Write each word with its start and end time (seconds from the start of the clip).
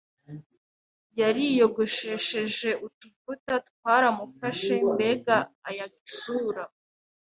yariyogoshesheje 1.19 2.69
utuvuta 2.85 3.53
twaramufashe 3.69 4.73
mbega 4.91 5.37
ayaga 5.69 5.97
isura 6.09 6.63